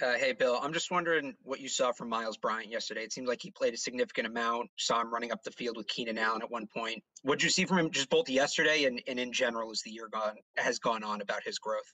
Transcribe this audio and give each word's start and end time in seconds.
Uh, 0.00 0.14
hey, 0.14 0.32
Bill. 0.32 0.60
I'm 0.62 0.72
just 0.72 0.92
wondering 0.92 1.34
what 1.42 1.58
you 1.58 1.68
saw 1.68 1.90
from 1.90 2.08
Myles 2.08 2.36
Bryant 2.36 2.70
yesterday. 2.70 3.02
It 3.02 3.12
seemed 3.12 3.26
like 3.26 3.42
he 3.42 3.50
played 3.50 3.74
a 3.74 3.76
significant 3.76 4.28
amount. 4.28 4.70
Saw 4.76 5.00
him 5.00 5.12
running 5.12 5.32
up 5.32 5.42
the 5.42 5.50
field 5.50 5.76
with 5.76 5.88
Keenan 5.88 6.18
Allen 6.18 6.40
at 6.40 6.50
one 6.50 6.68
point. 6.68 7.02
What 7.22 7.40
did 7.40 7.44
you 7.44 7.50
see 7.50 7.64
from 7.64 7.78
him, 7.78 7.90
just 7.90 8.08
both 8.08 8.28
yesterday 8.28 8.84
and, 8.84 9.02
and 9.08 9.18
in 9.18 9.32
general, 9.32 9.72
as 9.72 9.82
the 9.82 9.90
year 9.90 10.08
gone 10.08 10.36
has 10.56 10.78
gone 10.78 11.02
on 11.02 11.20
about 11.20 11.42
his 11.42 11.58
growth? 11.58 11.92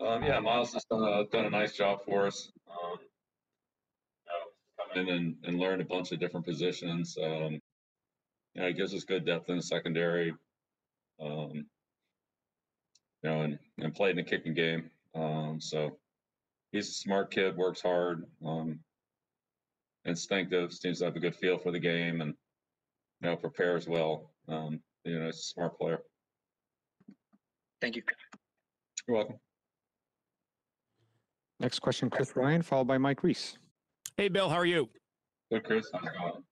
Um, 0.00 0.24
yeah, 0.24 0.40
Miles 0.40 0.72
has 0.72 0.84
done 0.90 1.04
a, 1.04 1.24
done 1.26 1.44
a 1.44 1.50
nice 1.50 1.76
job 1.76 2.00
for 2.04 2.26
us. 2.26 2.50
Um, 2.68 2.98
you 4.26 4.98
know, 4.98 5.04
come 5.04 5.08
in 5.08 5.14
and, 5.14 5.36
and 5.44 5.60
learn 5.60 5.80
a 5.80 5.84
bunch 5.84 6.10
of 6.10 6.18
different 6.18 6.46
positions. 6.46 7.16
Um, 7.22 7.60
you 8.54 8.62
know, 8.62 8.66
he 8.66 8.72
gives 8.72 8.92
us 8.92 9.04
good 9.04 9.24
depth 9.24 9.48
in 9.48 9.56
the 9.56 9.62
secondary. 9.62 10.34
Um, 11.20 11.66
you 13.22 13.30
know, 13.30 13.42
and, 13.42 13.58
and 13.78 13.94
played 13.94 14.18
in 14.18 14.24
the 14.24 14.28
kicking 14.28 14.54
game. 14.54 14.90
Um, 15.14 15.60
so 15.60 15.98
he's 16.72 16.88
a 16.88 16.92
smart 16.92 17.30
kid, 17.30 17.56
works 17.56 17.82
hard, 17.82 18.24
um, 18.44 18.78
instinctive, 20.04 20.72
seems 20.72 20.98
to 20.98 21.06
have 21.06 21.16
a 21.16 21.20
good 21.20 21.34
feel 21.34 21.58
for 21.58 21.72
the 21.72 21.78
game, 21.78 22.20
and 22.20 22.34
you 23.20 23.28
know 23.28 23.36
prepares 23.36 23.88
well. 23.88 24.30
Um, 24.48 24.80
you 25.04 25.18
know, 25.18 25.26
he's 25.26 25.36
a 25.36 25.38
smart 25.38 25.78
player. 25.78 26.00
Thank 27.80 27.96
you. 27.96 28.02
You're 29.08 29.16
welcome. 29.16 29.36
Next 31.58 31.80
question, 31.80 32.08
Chris 32.08 32.34
Ryan, 32.36 32.62
followed 32.62 32.86
by 32.86 32.98
Mike 32.98 33.22
Reiss. 33.22 33.58
Hey, 34.16 34.28
Bill, 34.28 34.48
how 34.48 34.56
are 34.56 34.66
you? 34.66 34.88
Good, 35.50 35.64
Chris. 35.64 35.86
How's 35.92 36.04
it 36.04 36.12
going? 36.18 36.42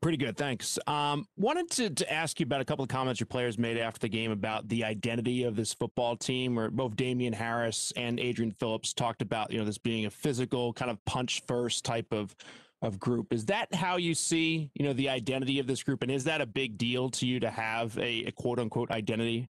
Pretty 0.00 0.16
good, 0.16 0.36
thanks. 0.36 0.78
Um, 0.86 1.26
wanted 1.36 1.70
to, 1.72 1.90
to 1.90 2.12
ask 2.12 2.40
you 2.40 2.44
about 2.44 2.60
a 2.60 2.64
couple 2.64 2.82
of 2.82 2.88
comments 2.88 3.20
your 3.20 3.26
players 3.26 3.58
made 3.58 3.76
after 3.76 3.98
the 3.98 4.08
game 4.08 4.30
about 4.30 4.68
the 4.68 4.84
identity 4.84 5.42
of 5.42 5.56
this 5.56 5.74
football 5.74 6.16
team, 6.16 6.54
where 6.54 6.70
both 6.70 6.96
Damien 6.96 7.32
Harris 7.32 7.92
and 7.96 8.18
Adrian 8.18 8.52
Phillips 8.52 8.94
talked 8.94 9.20
about, 9.20 9.52
you 9.52 9.58
know, 9.58 9.64
this 9.64 9.78
being 9.78 10.06
a 10.06 10.10
physical 10.10 10.72
kind 10.72 10.90
of 10.90 11.04
punch 11.04 11.42
first 11.46 11.84
type 11.84 12.12
of 12.12 12.34
of 12.82 12.98
group. 12.98 13.32
Is 13.32 13.46
that 13.46 13.74
how 13.74 13.96
you 13.96 14.14
see, 14.14 14.70
you 14.74 14.86
know, 14.86 14.92
the 14.94 15.10
identity 15.10 15.58
of 15.58 15.66
this 15.66 15.82
group, 15.82 16.02
and 16.02 16.10
is 16.10 16.24
that 16.24 16.40
a 16.40 16.46
big 16.46 16.78
deal 16.78 17.10
to 17.10 17.26
you 17.26 17.40
to 17.40 17.50
have 17.50 17.98
a, 17.98 18.24
a 18.24 18.32
quote 18.32 18.58
unquote 18.58 18.90
identity? 18.90 19.48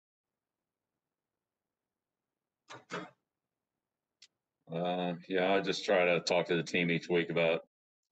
Uh, 4.73 5.14
yeah, 5.30 5.53
I 5.53 5.62
just 5.62 5.86
try 5.86 6.06
to 6.06 6.20
talk 6.22 6.47
to 6.47 6.56
the 6.56 6.64
team 6.64 6.90
each 6.90 7.08
week 7.08 7.30
about, 7.30 7.62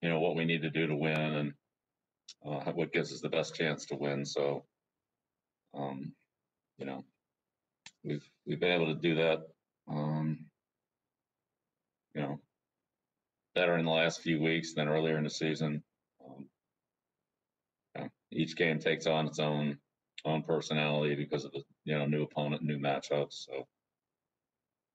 you 0.01 0.09
know, 0.09 0.19
what 0.19 0.35
we 0.35 0.45
need 0.45 0.61
to 0.61 0.69
do 0.69 0.87
to 0.87 0.95
win 0.95 1.17
and 1.17 1.53
uh, 2.45 2.71
what 2.71 2.93
gives 2.93 3.13
us 3.13 3.21
the 3.21 3.29
best 3.29 3.55
chance 3.55 3.85
to 3.85 3.95
win. 3.95 4.25
So, 4.25 4.65
um, 5.73 6.13
you 6.77 6.85
know, 6.85 7.03
we've 8.03 8.27
we've 8.45 8.59
been 8.59 8.71
able 8.81 8.93
to 8.93 8.99
do 8.99 9.15
that. 9.15 9.39
Um, 9.89 10.45
you 12.13 12.21
know, 12.21 12.39
better 13.55 13.77
in 13.77 13.85
the 13.85 13.91
last 13.91 14.21
few 14.21 14.41
weeks 14.41 14.73
than 14.73 14.87
earlier 14.87 15.17
in 15.17 15.23
the 15.23 15.29
season. 15.29 15.83
Um, 16.25 16.47
each 18.31 18.55
game 18.55 18.79
takes 18.79 19.07
on 19.07 19.27
its 19.27 19.39
own 19.39 19.77
own 20.23 20.43
personality 20.43 21.15
because 21.15 21.45
of 21.45 21.51
the 21.51 21.63
you 21.83 21.97
know 21.97 22.05
new 22.05 22.23
opponent, 22.23 22.63
new 22.63 22.77
matchups. 22.77 23.45
So, 23.45 23.67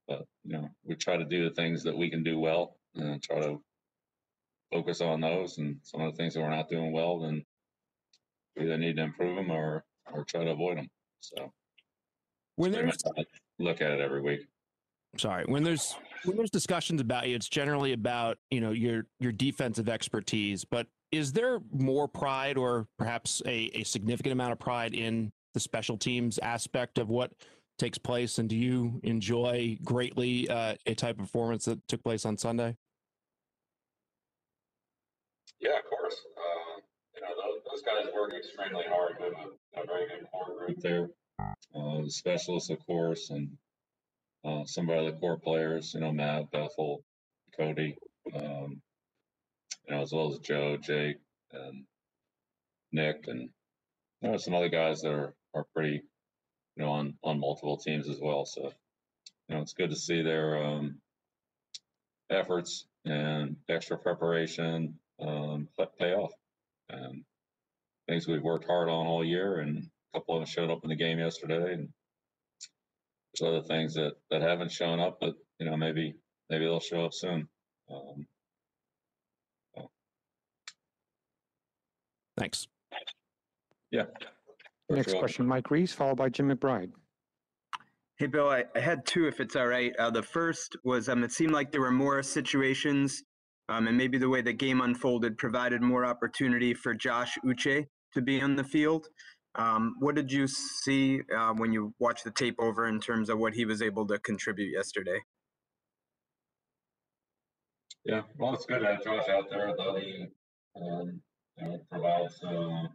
but 0.09 0.25
you 0.45 0.53
know, 0.53 0.69
we 0.85 0.95
try 0.95 1.17
to 1.17 1.25
do 1.25 1.49
the 1.49 1.55
things 1.55 1.83
that 1.85 1.97
we 1.97 2.11
can 2.11 2.23
do 2.23 2.39
well 2.39 2.77
and 2.95 3.23
try 3.23 3.41
to 3.41 3.61
focus 4.73 5.01
on 5.01 5.21
those. 5.21 5.59
And 5.59 5.79
some 5.83 6.01
of 6.01 6.13
the 6.13 6.17
things 6.17 6.35
that 6.35 6.41
we're 6.41 6.51
not 6.51 6.69
doing 6.69 6.93
well, 6.93 7.21
then 7.21 7.45
we 8.57 8.65
either 8.65 8.79
need 8.79 8.97
to 8.97 9.03
improve 9.03 9.37
them 9.37 9.51
or 9.51 9.85
or 10.13 10.25
try 10.25 10.45
to 10.45 10.51
avoid 10.51 10.79
them. 10.79 10.89
So 11.21 11.53
when 12.57 12.73
there's 12.73 12.97
look 13.59 13.81
at 13.81 13.91
it 13.91 14.01
every 14.01 14.21
week. 14.21 14.47
Sorry, 15.19 15.45
when 15.47 15.63
there's 15.63 15.95
when 16.25 16.37
there's 16.37 16.51
discussions 16.51 17.01
about 17.01 17.29
you, 17.29 17.37
it's 17.37 17.49
generally 17.49 17.93
about 17.93 18.39
you 18.51 18.61
know 18.61 18.73
your 18.73 19.05
your 19.21 19.33
defensive 19.33 19.89
expertise. 19.89 20.65
But 20.65 20.87
is 21.13 21.33
there 21.33 21.61
more 21.73 22.09
pride, 22.09 22.57
or 22.57 22.87
perhaps 22.99 23.41
a, 23.47 23.71
a 23.75 23.85
significant 23.85 24.33
amount 24.33 24.53
of 24.53 24.59
pride 24.59 24.95
in 24.95 25.33
the 25.55 25.61
special 25.61 25.97
teams 25.97 26.39
aspect 26.39 26.99
of 26.99 27.09
what 27.09 27.33
takes 27.79 27.99
place? 27.99 28.39
And 28.39 28.49
do 28.49 28.57
you 28.57 29.01
enjoy 29.05 29.79
greatly 29.85 30.49
uh, 30.49 30.75
a 30.87 30.95
type 30.95 31.19
of 31.19 31.27
performance 31.27 31.65
that 31.67 31.87
took 31.89 32.03
place 32.03 32.27
on 32.27 32.37
Sunday? 32.37 32.77
Yeah, 35.61 35.79
of 35.79 35.85
course. 35.85 36.17
Uh, 36.37 36.81
you 37.15 37.23
know, 37.23 37.29
those, 37.35 37.63
those, 37.71 37.83
guys 37.83 38.13
work 38.15 38.33
extremely 38.35 38.85
hard. 38.89 39.17
We 39.19 39.25
have 39.25 39.35
a, 39.35 39.83
a 39.83 39.87
very 39.87 40.07
good 40.09 40.27
core 40.31 40.59
group 40.59 40.79
there. 40.81 41.09
Uh, 41.75 42.03
the 42.03 42.11
specialists, 42.11 42.71
of 42.71 42.85
course, 42.87 43.31
and 43.31 43.57
uh, 44.45 44.65
some 44.65 44.89
of 44.91 45.07
the 45.07 45.19
core 45.19 45.39
players, 45.39 45.95
you 45.95 46.01
know, 46.01 46.13
Matt, 46.13 46.51
Bethel, 46.51 47.03
Cody, 47.57 47.97
um, 48.35 48.83
you 49.89 49.95
know, 49.95 50.03
as 50.03 50.13
well 50.13 50.33
as 50.33 50.39
Joe, 50.41 50.77
Jake, 50.77 51.17
and 51.53 51.85
Nick, 52.93 53.25
and 53.29 53.49
you 54.21 54.31
know, 54.31 54.37
some 54.37 54.55
other 54.55 54.69
guys 54.69 55.01
that 55.01 55.13
are, 55.13 55.35
are 55.55 55.67
pretty, 55.75 56.03
you 56.77 56.85
know, 56.85 56.91
on, 56.91 57.15
on 57.23 57.41
multiple 57.41 57.77
teams 57.79 58.09
as 58.09 58.19
well. 58.21 58.45
So, 58.45 58.73
you 59.49 59.55
know, 59.55 59.63
it's 59.63 59.75
good 59.75 59.91
to 59.91 59.97
see 59.97 60.23
their 60.23 60.63
um, 60.63 61.01
efforts 62.31 62.87
and 63.05 63.57
extra 63.69 63.97
preparation 63.97 64.99
um, 65.21 65.69
pay 65.99 66.13
off. 66.13 66.33
And 66.89 67.25
things 68.09 68.27
we've 68.27 68.43
worked 68.43 68.67
hard 68.67 68.89
on 68.89 69.07
all 69.07 69.25
year, 69.25 69.61
and 69.61 69.79
a 69.79 70.19
couple 70.19 70.35
of 70.35 70.41
them 70.41 70.47
showed 70.47 70.71
up 70.71 70.81
in 70.85 70.91
the 70.91 70.97
game 70.97 71.19
yesterday, 71.19 71.75
and 71.75 71.89
there's 73.35 73.49
other 73.49 73.63
things 73.63 73.95
that 73.95 74.13
that 74.31 74.43
haven't 74.43 74.71
shown 74.71 75.01
up, 75.01 75.19
but 75.21 75.35
you 75.59 75.69
know 75.69 75.77
maybe 75.77 76.15
maybe 76.49 76.65
they'll 76.65 76.81
show 76.81 77.05
up 77.05 77.15
soon. 77.15 77.49
Um, 77.91 78.27
so. 79.75 79.91
Thanks. 82.39 82.69
Yeah. 83.91 84.05
Next 84.89 85.15
question, 85.15 85.47
Mike 85.47 85.71
Reiss, 85.71 85.93
followed 85.93 86.17
by 86.17 86.29
Jim 86.29 86.49
McBride. 86.49 86.93
Hey, 88.19 88.27
Bill, 88.27 88.49
I, 88.49 88.65
I 88.75 88.81
had 88.81 89.05
two, 89.05 89.27
if 89.27 89.41
it's 89.41 89.57
all 89.57 89.67
right. 89.67 89.95
Uh, 89.99 90.11
the 90.11 90.23
first 90.23 90.77
was 90.85 91.09
um, 91.09 91.25
it 91.25 91.33
seemed 91.33 91.53
like 91.53 91.71
there 91.73 91.81
were 91.81 91.91
more 91.91 92.23
situations 92.23 93.23
um, 93.69 93.89
and 93.89 93.97
maybe 93.97 94.19
the 94.19 94.29
way 94.29 94.43
the 94.43 94.53
game 94.53 94.81
unfolded 94.81 95.39
provided 95.39 95.83
more 95.83 96.05
opportunity 96.05 96.75
for 96.75 96.95
Josh 96.95 97.37
Uche 97.45 97.87
to 98.15 98.23
be 98.23 98.41
on 98.41 98.57
the 98.57 98.65
field. 98.65 99.09
Um, 99.57 99.95
what 100.01 100.15
did 100.15 100.31
you 100.31 100.47
see 100.47 101.21
uh, 101.35 101.55
when 101.55 101.73
you 101.73 101.95
watched 101.99 102.25
the 102.25 102.31
tape 102.31 102.57
over 102.59 102.87
in 102.87 103.01
terms 103.01 103.31
of 103.31 103.39
what 103.39 103.55
he 103.55 103.65
was 103.65 103.81
able 103.81 104.07
to 104.09 104.19
contribute 104.19 104.73
yesterday? 104.73 105.21
Yeah, 108.05 108.23
well, 108.39 108.55
it's 108.55 108.67
good 108.67 108.81
to 108.81 108.87
have 108.87 109.03
Josh 109.03 109.29
out 109.29 109.51
there. 109.51 109.75
Though 109.77 109.97
he 109.97 110.27
um, 110.77 111.21
you 111.59 111.69
know, 111.69 111.81
provides 111.91 112.39
uh, 112.45 112.87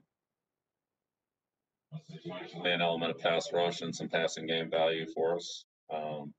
situationally 2.10 2.74
an 2.74 2.82
element 2.82 3.12
of 3.12 3.20
pass 3.20 3.52
rush 3.52 3.82
and 3.82 3.94
some 3.94 4.08
passing 4.08 4.46
game 4.46 4.70
value 4.70 5.06
for 5.14 5.36
us. 5.36 5.66
Um, 5.94 6.34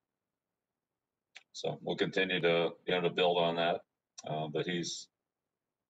so 1.53 1.79
we'll 1.83 1.97
continue 1.97 2.41
to 2.41 2.71
you 2.87 2.95
know 2.95 3.03
to 3.03 3.11
build 3.11 3.39
on 3.39 3.57
that. 3.57 3.81
Uh, 4.27 4.47
but 4.53 4.67
he's 4.67 5.09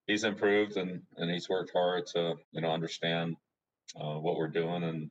he's 0.06 0.24
improved 0.24 0.76
and 0.76 1.02
and 1.16 1.30
he's 1.30 1.48
worked 1.48 1.72
hard 1.74 2.06
to 2.06 2.34
you 2.52 2.60
know 2.60 2.70
understand 2.70 3.36
uh, 3.96 4.14
what 4.18 4.36
we're 4.36 4.48
doing 4.48 4.82
and 4.82 5.10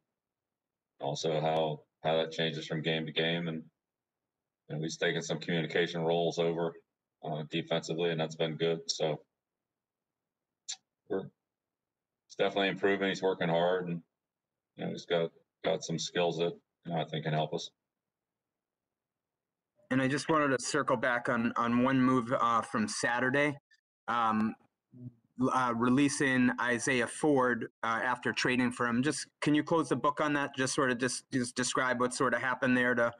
also 0.99 1.39
how 1.39 1.81
how 2.03 2.17
that 2.17 2.31
changes 2.31 2.65
from 2.65 2.81
game 2.81 3.05
to 3.05 3.11
game. 3.11 3.47
And 3.47 3.63
you 4.69 4.75
know, 4.75 4.81
he's 4.81 4.97
taken 4.97 5.21
some 5.21 5.39
communication 5.39 6.01
roles 6.01 6.39
over 6.39 6.73
uh, 7.23 7.43
defensively 7.49 8.11
and 8.11 8.19
that's 8.19 8.35
been 8.35 8.55
good. 8.55 8.79
So 8.87 9.21
we're 11.09 11.25
it's 12.27 12.35
definitely 12.37 12.69
improving. 12.69 13.09
He's 13.09 13.21
working 13.21 13.49
hard 13.49 13.87
and 13.87 14.01
you 14.77 14.85
know 14.85 14.91
he's 14.91 15.05
got 15.05 15.31
got 15.63 15.83
some 15.83 15.99
skills 15.99 16.37
that 16.37 16.53
you 16.85 16.91
know, 16.91 16.99
I 16.99 17.05
think 17.05 17.25
can 17.25 17.33
help 17.33 17.53
us. 17.53 17.69
And 19.91 20.01
I 20.01 20.07
just 20.07 20.29
wanted 20.29 20.57
to 20.57 20.63
circle 20.63 20.95
back 20.95 21.27
on 21.27 21.51
on 21.57 21.83
one 21.83 22.01
move 22.01 22.33
uh, 22.39 22.61
from 22.61 22.87
Saturday, 22.87 23.57
um, 24.07 24.55
uh, 25.53 25.73
releasing 25.75 26.49
Isaiah 26.61 27.07
Ford 27.07 27.67
uh, 27.83 27.99
after 28.01 28.31
trading 28.31 28.71
for 28.71 28.87
him. 28.87 29.03
Just 29.03 29.27
can 29.41 29.53
you 29.53 29.63
close 29.63 29.89
the 29.89 29.97
book 29.97 30.21
on 30.21 30.31
that? 30.33 30.55
Just 30.55 30.73
sort 30.73 30.91
of 30.91 30.97
just 30.97 31.25
just 31.33 31.55
describe 31.55 31.99
what 31.99 32.13
sort 32.13 32.33
of 32.33 32.41
happened 32.41 32.77
there 32.77 32.95
to 32.95 33.11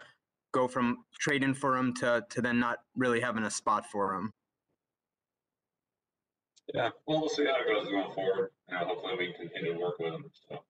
go 0.54 0.70
from 0.70 1.04
trading 1.20 1.54
for 1.54 1.76
him 1.76 1.94
to 1.96 2.24
to 2.30 2.42
then 2.42 2.58
not 2.58 2.78
really 2.96 3.20
having 3.20 3.44
a 3.44 3.52
spot 3.52 3.86
for 3.92 4.16
him. 4.16 4.32
Yeah, 6.74 6.92
well, 7.06 7.20
we'll 7.20 7.30
see 7.30 7.46
how 7.46 7.60
it 7.60 7.68
goes 7.68 7.92
going 7.92 8.14
forward. 8.14 8.52
You 8.70 8.76
know, 8.76 8.86
hopefully 8.86 9.16
we 9.18 9.34
continue 9.34 9.74
to 9.74 9.80
work 9.80 10.00
with 10.00 10.14
him. 10.14 10.24
So. 10.50 10.64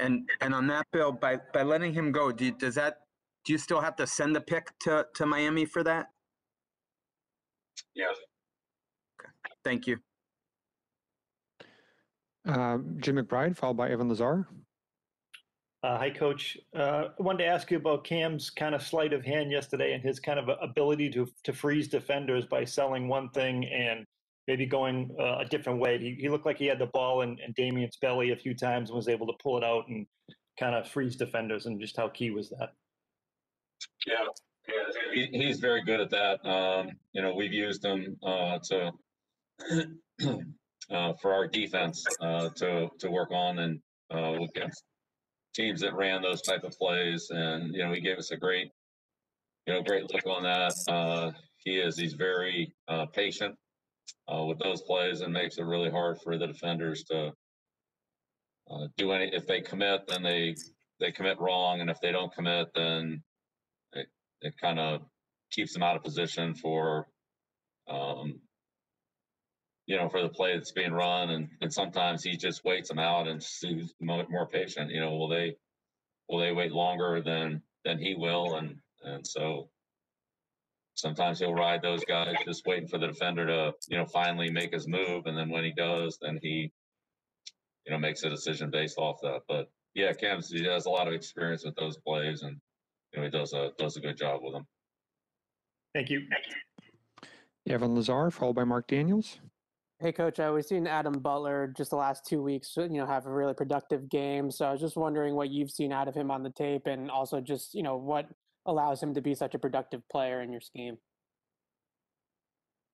And 0.00 0.28
and 0.40 0.54
on 0.54 0.66
that 0.68 0.86
bill, 0.92 1.12
by 1.12 1.38
by 1.52 1.62
letting 1.62 1.92
him 1.92 2.10
go, 2.12 2.32
do 2.32 2.46
you, 2.46 2.52
does 2.52 2.74
that 2.76 3.00
do 3.44 3.52
you 3.52 3.58
still 3.58 3.80
have 3.80 3.96
to 3.96 4.06
send 4.06 4.34
the 4.34 4.40
pick 4.40 4.70
to 4.80 5.06
to 5.14 5.26
Miami 5.26 5.64
for 5.64 5.82
that? 5.84 6.06
Yes. 7.94 8.16
Okay. 9.20 9.30
Thank 9.64 9.86
you. 9.86 9.98
Uh, 12.48 12.78
Jim 12.96 13.16
McBride, 13.16 13.56
followed 13.56 13.76
by 13.76 13.90
Evan 13.90 14.08
Lazar. 14.08 14.48
Uh, 15.82 15.96
hi, 15.96 16.10
Coach. 16.10 16.58
Uh, 16.76 17.08
I 17.18 17.22
wanted 17.22 17.44
to 17.44 17.46
ask 17.46 17.70
you 17.70 17.78
about 17.78 18.04
Cam's 18.04 18.50
kind 18.50 18.74
of 18.74 18.82
sleight 18.82 19.14
of 19.14 19.24
hand 19.24 19.50
yesterday 19.50 19.94
and 19.94 20.02
his 20.02 20.20
kind 20.20 20.38
of 20.38 20.50
ability 20.60 21.10
to 21.10 21.26
to 21.44 21.52
freeze 21.52 21.88
defenders 21.88 22.44
by 22.46 22.64
selling 22.64 23.08
one 23.08 23.30
thing 23.30 23.64
and 23.66 24.04
maybe 24.50 24.66
going 24.66 25.14
uh, 25.20 25.38
a 25.38 25.44
different 25.44 25.78
way. 25.78 25.96
He, 25.96 26.16
he, 26.18 26.28
looked 26.28 26.44
like 26.44 26.58
he 26.58 26.66
had 26.66 26.80
the 26.80 26.86
ball 26.86 27.22
in, 27.22 27.38
in 27.38 27.52
Damien's 27.56 27.96
belly 27.98 28.32
a 28.32 28.36
few 28.36 28.52
times 28.52 28.90
and 28.90 28.96
was 28.96 29.06
able 29.06 29.28
to 29.28 29.32
pull 29.40 29.56
it 29.58 29.62
out 29.62 29.84
and 29.86 30.04
kind 30.58 30.74
of 30.74 30.88
freeze 30.88 31.14
defenders. 31.14 31.66
And 31.66 31.80
just 31.80 31.96
how 31.96 32.08
key 32.08 32.32
was 32.32 32.50
that? 32.50 32.70
Yeah, 34.08 34.26
yeah, 34.68 34.74
he, 35.14 35.28
he's 35.38 35.60
very 35.60 35.84
good 35.84 36.00
at 36.00 36.10
that. 36.10 36.44
Um, 36.44 36.88
you 37.12 37.22
know, 37.22 37.32
we've 37.32 37.52
used 37.52 37.84
him 37.84 38.16
uh, 38.26 38.58
to 38.64 38.90
uh, 40.90 41.12
for 41.22 41.32
our 41.32 41.46
defense 41.46 42.04
uh, 42.20 42.48
to 42.56 42.88
to 42.98 43.08
work 43.08 43.30
on 43.30 43.60
and 43.60 43.80
against 44.10 44.82
teams 45.54 45.80
that 45.80 45.94
ran 45.94 46.22
those 46.22 46.42
type 46.42 46.64
of 46.64 46.72
plays. 46.72 47.28
And, 47.30 47.72
you 47.72 47.84
know, 47.84 47.92
he 47.92 48.00
gave 48.00 48.18
us 48.18 48.32
a 48.32 48.36
great, 48.36 48.70
you 49.66 49.74
know, 49.74 49.82
great 49.82 50.12
look 50.12 50.26
on 50.26 50.42
that. 50.42 50.72
Uh, 50.88 51.30
he 51.58 51.78
is, 51.78 51.96
he's 51.96 52.14
very 52.14 52.74
uh, 52.88 53.06
patient 53.06 53.54
uh, 54.32 54.44
with 54.44 54.58
those 54.58 54.82
plays 54.82 55.20
and 55.20 55.32
makes 55.32 55.58
it 55.58 55.64
really 55.64 55.90
hard 55.90 56.20
for 56.22 56.38
the 56.38 56.46
defenders 56.46 57.04
to 57.04 57.32
uh, 58.70 58.86
do 58.96 59.12
any, 59.12 59.30
if 59.34 59.46
they 59.46 59.60
commit, 59.60 60.06
then 60.08 60.22
they, 60.22 60.54
they 61.00 61.12
commit 61.12 61.40
wrong. 61.40 61.80
And 61.80 61.90
if 61.90 62.00
they 62.00 62.12
don't 62.12 62.32
commit, 62.32 62.68
then 62.74 63.22
it, 63.92 64.06
it 64.42 64.54
kind 64.60 64.78
of 64.78 65.02
keeps 65.50 65.72
them 65.72 65.82
out 65.82 65.96
of 65.96 66.04
position 66.04 66.54
for, 66.54 67.06
um, 67.88 68.40
you 69.86 69.96
know, 69.96 70.08
for 70.08 70.22
the 70.22 70.28
play 70.28 70.54
that's 70.54 70.70
being 70.70 70.92
run, 70.92 71.30
and 71.30 71.48
and 71.60 71.72
sometimes 71.72 72.22
he 72.22 72.36
just 72.36 72.64
waits 72.64 72.88
them 72.88 73.00
out 73.00 73.26
and 73.26 73.44
more, 74.00 74.24
more 74.30 74.46
patient. 74.46 74.90
You 74.90 75.00
know, 75.00 75.16
will 75.16 75.28
they 75.28 75.56
will 76.28 76.38
they 76.38 76.52
wait 76.52 76.70
longer 76.70 77.20
than 77.20 77.62
than 77.84 77.98
he 77.98 78.14
will, 78.14 78.54
and 78.54 78.76
and 79.02 79.26
so 79.26 79.68
sometimes 80.94 81.38
he'll 81.38 81.54
ride 81.54 81.82
those 81.82 82.04
guys 82.04 82.34
just 82.44 82.66
waiting 82.66 82.88
for 82.88 82.98
the 82.98 83.06
defender 83.06 83.46
to 83.46 83.72
you 83.88 83.96
know 83.96 84.06
finally 84.06 84.50
make 84.50 84.72
his 84.72 84.88
move, 84.88 85.26
and 85.26 85.36
then 85.36 85.48
when 85.48 85.64
he 85.64 85.72
does, 85.72 86.18
then 86.20 86.38
he 86.42 86.70
you 87.86 87.92
know 87.92 87.98
makes 87.98 88.22
a 88.22 88.30
decision 88.30 88.70
based 88.70 88.98
off 88.98 89.20
that. 89.22 89.40
But 89.48 89.70
yeah, 89.94 90.12
Cam 90.12 90.40
he 90.42 90.64
has 90.64 90.86
a 90.86 90.90
lot 90.90 91.08
of 91.08 91.14
experience 91.14 91.64
with 91.64 91.76
those 91.76 91.96
plays, 91.98 92.42
and 92.42 92.56
you 93.12 93.18
know 93.18 93.24
he 93.24 93.30
does 93.30 93.52
a 93.52 93.70
does 93.78 93.96
a 93.96 94.00
good 94.00 94.16
job 94.16 94.40
with 94.42 94.52
them. 94.52 94.66
Thank 95.94 96.10
you. 96.10 96.20
Thank 96.30 96.44
you. 96.48 97.74
Evan 97.74 97.94
Lazar, 97.94 98.30
followed 98.30 98.54
by 98.54 98.64
Mark 98.64 98.86
Daniels. 98.88 99.38
Hey, 100.00 100.12
coach. 100.12 100.40
Uh, 100.40 100.50
we've 100.54 100.64
seen 100.64 100.86
Adam 100.86 101.12
Butler 101.12 101.74
just 101.76 101.90
the 101.90 101.96
last 101.96 102.24
two 102.24 102.42
weeks, 102.42 102.72
you 102.76 102.88
know, 102.88 103.06
have 103.06 103.26
a 103.26 103.30
really 103.30 103.52
productive 103.52 104.08
game. 104.08 104.50
So 104.50 104.64
I 104.64 104.72
was 104.72 104.80
just 104.80 104.96
wondering 104.96 105.34
what 105.34 105.50
you've 105.50 105.70
seen 105.70 105.92
out 105.92 106.08
of 106.08 106.14
him 106.14 106.30
on 106.30 106.42
the 106.42 106.50
tape, 106.50 106.86
and 106.86 107.10
also 107.10 107.40
just 107.40 107.74
you 107.74 107.82
know 107.82 107.96
what 107.96 108.26
allows 108.70 109.02
him 109.02 109.14
to 109.14 109.20
be 109.20 109.34
such 109.34 109.54
a 109.54 109.58
productive 109.58 110.02
player 110.08 110.40
in 110.40 110.52
your 110.52 110.60
scheme. 110.60 110.96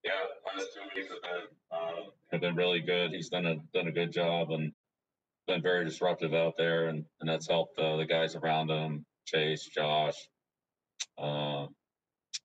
Yeah, 0.03 0.13
last 0.47 0.69
two 0.75 0.81
weeks 0.95 1.13
have 1.13 1.23
been 1.23 1.47
uh, 1.71 2.11
have 2.33 2.41
been 2.41 2.57
really 2.57 2.81
good. 2.81 3.11
He's 3.11 3.29
done 3.29 3.47
a 3.47 3.57
done 3.75 3.89
a 3.89 3.93
good 3.93 4.13
job 4.13 4.51
and 4.51 4.73
been 5.47 5.63
very 5.63 5.85
disruptive 5.85 6.35
out 6.35 6.55
there, 6.57 6.89
and 6.89 7.05
and 7.21 7.29
that's 7.29 7.49
helped 7.49 7.79
uh, 7.79 7.97
the 7.97 8.07
guys 8.07 8.35
around 8.35 8.71
him, 8.71 9.05
Chase, 9.27 9.69
Josh, 9.75 10.17
uh, 11.19 11.67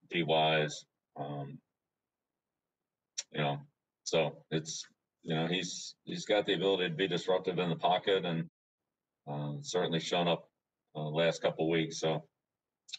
D 0.10 0.24
Wise. 0.24 0.86
Um, 1.16 1.60
you 3.32 3.42
know, 3.42 3.58
so 4.04 4.44
it's 4.50 4.86
you 5.24 5.36
know 5.36 5.48
he's 5.48 5.96
he's 6.04 6.26
got 6.26 6.46
the 6.46 6.54
ability 6.54 6.90
to 6.90 6.96
be 6.96 7.08
disruptive 7.08 7.60
in 7.60 7.70
the 7.70 7.76
pocket 7.76 8.26
and 8.26 8.50
uh, 9.30 9.54
certainly 9.62 10.00
shown 10.00 10.28
up 10.28 10.48
uh, 10.96 11.10
last 11.10 11.42
couple 11.42 11.70
weeks. 11.70 12.00
So 12.00 12.24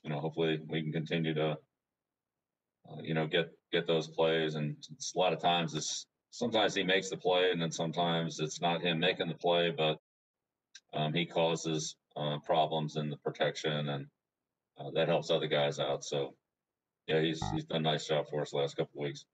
you 0.02 0.10
know 0.10 0.20
hopefully 0.20 0.58
we 0.68 0.82
can 0.82 0.92
continue 0.92 1.34
to 1.34 1.50
uh, 1.50 3.00
you 3.02 3.14
know 3.14 3.26
get 3.26 3.50
get 3.72 3.86
those 3.86 4.08
plays 4.08 4.54
and 4.54 4.76
a 5.14 5.18
lot 5.18 5.32
of 5.32 5.40
times 5.40 5.74
it's 5.74 6.06
sometimes 6.30 6.74
he 6.74 6.82
makes 6.82 7.10
the 7.10 7.16
play 7.16 7.50
and 7.50 7.60
then 7.60 7.70
sometimes 7.70 8.40
it's 8.40 8.60
not 8.60 8.82
him 8.82 8.98
making 8.98 9.28
the 9.28 9.34
play 9.34 9.70
but 9.76 9.98
um, 10.94 11.12
he 11.12 11.24
causes 11.24 11.96
uh, 12.16 12.38
problems 12.44 12.96
in 12.96 13.10
the 13.10 13.16
protection 13.18 13.88
and 13.88 14.06
uh, 14.78 14.90
that 14.94 15.08
helps 15.08 15.30
other 15.30 15.46
guys 15.46 15.78
out. 15.78 16.04
So 16.04 16.34
yeah, 17.06 17.20
he's 17.20 17.42
he's 17.54 17.64
done 17.64 17.86
a 17.86 17.90
nice 17.90 18.06
job 18.06 18.26
for 18.30 18.42
us 18.42 18.50
the 18.50 18.58
last 18.58 18.76
couple 18.76 19.02
weeks 19.02 19.24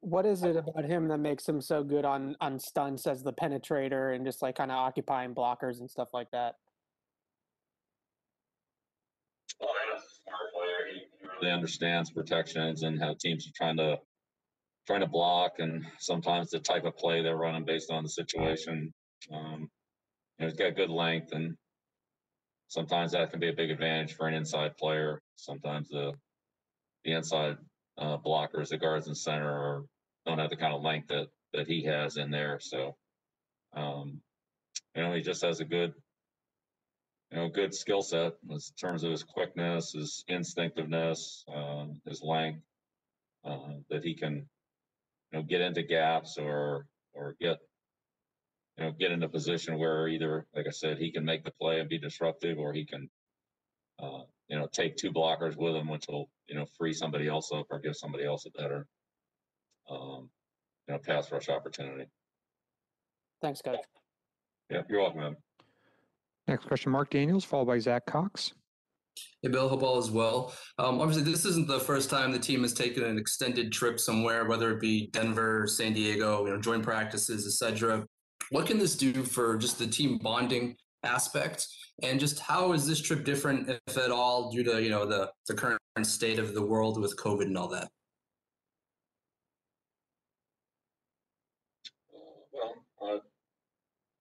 what 0.00 0.26
is 0.26 0.44
it 0.44 0.56
about 0.56 0.84
him 0.84 1.08
that 1.08 1.18
makes 1.18 1.48
him 1.48 1.60
so 1.60 1.82
good 1.82 2.04
on 2.04 2.36
on 2.40 2.58
stunts 2.58 3.06
as 3.06 3.22
the 3.22 3.32
penetrator 3.32 4.14
and 4.14 4.24
just 4.24 4.40
like 4.42 4.56
kind 4.56 4.70
of 4.70 4.76
occupying 4.76 5.34
blockers 5.34 5.80
and 5.80 5.90
stuff 5.90 6.08
like 6.12 6.30
that? 6.30 6.54
A 9.62 9.66
smart 9.98 10.52
player. 10.54 10.92
He, 10.92 11.00
he 11.20 11.28
really 11.40 11.52
understands 11.52 12.10
protections 12.10 12.82
and 12.82 13.00
how 13.00 13.14
teams 13.18 13.46
are 13.46 13.56
trying 13.56 13.76
to 13.78 13.98
trying 14.86 15.00
to 15.00 15.08
block, 15.08 15.54
and 15.58 15.84
sometimes 15.98 16.50
the 16.50 16.60
type 16.60 16.84
of 16.84 16.96
play 16.96 17.22
they're 17.22 17.36
running 17.36 17.64
based 17.64 17.90
on 17.90 18.04
the 18.04 18.08
situation. 18.08 18.92
Um, 19.32 19.68
you 20.38 20.44
know, 20.44 20.46
he's 20.46 20.54
got 20.54 20.76
good 20.76 20.90
length, 20.90 21.32
and 21.32 21.56
sometimes 22.68 23.12
that 23.12 23.30
can 23.30 23.40
be 23.40 23.48
a 23.48 23.54
big 23.54 23.70
advantage 23.70 24.14
for 24.14 24.28
an 24.28 24.34
inside 24.34 24.76
player. 24.76 25.20
Sometimes 25.36 25.88
the 25.88 26.12
the 27.04 27.12
inside 27.12 27.56
uh, 27.98 28.18
blockers, 28.18 28.68
the 28.68 28.78
guards 28.78 29.06
and 29.06 29.16
center, 29.16 29.48
are, 29.48 29.82
don't 30.26 30.38
have 30.38 30.50
the 30.50 30.56
kind 30.56 30.74
of 30.74 30.82
length 30.82 31.08
that 31.08 31.26
that 31.52 31.66
he 31.66 31.84
has 31.84 32.16
in 32.16 32.30
there. 32.30 32.58
So, 32.60 32.96
um, 33.76 34.20
you 34.94 35.02
know, 35.02 35.12
he 35.14 35.22
just 35.22 35.42
has 35.44 35.60
a 35.60 35.64
good, 35.64 35.94
you 37.30 37.38
know, 37.38 37.48
good 37.48 37.74
skill 37.74 38.02
set 38.02 38.34
in 38.48 38.58
terms 38.80 39.02
of 39.02 39.10
his 39.10 39.22
quickness, 39.22 39.92
his 39.92 40.24
instinctiveness, 40.28 41.44
um, 41.52 42.00
his 42.06 42.22
length, 42.22 42.62
uh, 43.44 43.74
that 43.90 44.04
he 44.04 44.14
can, 44.14 44.48
you 45.32 45.38
know, 45.38 45.42
get 45.42 45.60
into 45.60 45.82
gaps 45.82 46.38
or 46.38 46.86
or 47.14 47.34
get, 47.40 47.58
you 48.76 48.84
know, 48.84 48.92
get 48.92 49.10
in 49.10 49.22
a 49.22 49.28
position 49.28 49.78
where 49.78 50.06
either, 50.06 50.46
like 50.54 50.66
I 50.66 50.70
said, 50.70 50.98
he 50.98 51.10
can 51.10 51.24
make 51.24 51.44
the 51.44 51.50
play 51.50 51.80
and 51.80 51.88
be 51.88 51.98
disruptive, 51.98 52.58
or 52.58 52.72
he 52.72 52.84
can, 52.84 53.08
uh, 53.98 54.22
you 54.48 54.58
know, 54.58 54.68
take 54.70 54.96
two 54.96 55.12
blockers 55.12 55.56
with 55.56 55.74
him, 55.74 55.88
which 55.88 56.04
will, 56.08 56.28
you 56.46 56.54
know, 56.54 56.66
free 56.78 56.92
somebody 56.92 57.26
else 57.26 57.50
up 57.52 57.66
or 57.70 57.80
give 57.80 57.96
somebody 57.96 58.24
else 58.24 58.46
a 58.46 58.50
better, 58.50 58.86
um, 59.90 60.30
you 60.86 60.94
know, 60.94 60.98
pass 60.98 61.32
rush 61.32 61.48
opportunity. 61.48 62.04
Thanks, 63.40 63.62
guys. 63.62 63.78
Yeah, 64.70 64.82
you're 64.88 65.00
welcome, 65.00 65.20
man. 65.20 65.36
Next 66.48 66.66
question, 66.66 66.92
Mark 66.92 67.10
Daniels, 67.10 67.44
followed 67.44 67.66
by 67.66 67.78
Zach 67.78 68.06
Cox. 68.06 68.52
Hey, 69.42 69.48
Bill, 69.48 69.68
hope 69.68 69.82
all 69.82 69.98
is 69.98 70.10
well. 70.10 70.52
Um, 70.78 71.00
obviously, 71.00 71.24
this 71.24 71.44
isn't 71.44 71.66
the 71.66 71.80
first 71.80 72.10
time 72.10 72.32
the 72.32 72.38
team 72.38 72.62
has 72.62 72.72
taken 72.72 73.04
an 73.04 73.18
extended 73.18 73.72
trip 73.72 73.98
somewhere, 73.98 74.44
whether 74.44 74.70
it 74.72 74.80
be 74.80 75.08
Denver, 75.08 75.66
San 75.66 75.92
Diego, 75.92 76.44
you 76.44 76.52
know, 76.52 76.60
joint 76.60 76.82
practices, 76.82 77.46
etc. 77.46 78.04
What 78.50 78.66
can 78.66 78.78
this 78.78 78.96
do 78.96 79.24
for 79.24 79.56
just 79.56 79.78
the 79.78 79.86
team 79.86 80.18
bonding 80.18 80.76
aspect? 81.02 81.66
And 82.02 82.20
just 82.20 82.38
how 82.40 82.72
is 82.72 82.86
this 82.86 83.00
trip 83.00 83.24
different, 83.24 83.70
if 83.86 83.96
at 83.96 84.10
all, 84.10 84.50
due 84.50 84.62
to 84.64 84.82
you 84.82 84.90
know 84.90 85.06
the 85.06 85.30
the 85.48 85.54
current 85.54 85.80
state 86.02 86.38
of 86.38 86.54
the 86.54 86.64
world 86.64 87.00
with 87.00 87.16
COVID 87.16 87.44
and 87.44 87.56
all 87.56 87.68
that? 87.68 87.88
Well, 92.52 92.74
uh, 93.02 93.18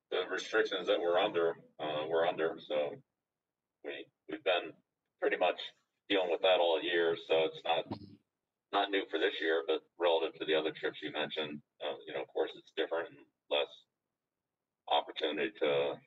the 0.09 0.21
restrictions 0.31 0.87
that 0.87 0.99
we're 0.99 1.19
under, 1.19 1.57
uh, 2.05 2.09
we're 2.09 2.29
under. 2.29 2.53
So 2.69 2.93
we 3.83 4.05
we've 4.29 4.43
been 4.45 4.71
pretty 5.19 5.37
much 5.37 5.57
dealing 6.09 6.29
with 6.29 6.41
that 6.45 6.61
all 6.61 6.77
year. 6.81 7.17
So 7.27 7.49
it's 7.49 7.61
not 7.65 7.89
not 8.71 8.91
new 8.91 9.03
for 9.09 9.17
this 9.17 9.33
year, 9.41 9.65
but 9.65 9.81
relative 9.97 10.37
to 10.37 10.45
the 10.45 10.53
other 10.53 10.71
trips 10.77 11.01
you 11.01 11.11
mentioned, 11.11 11.61
uh, 11.81 11.97
you 12.05 12.13
know, 12.13 12.21
of 12.21 12.29
course, 12.29 12.51
it's 12.53 12.71
different 12.77 13.09
and 13.09 13.23
less 13.49 13.71
opportunity 14.91 15.49
to 15.61 15.97